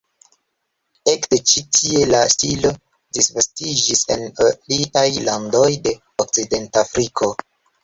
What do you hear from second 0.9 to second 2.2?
Ekde ĉi tie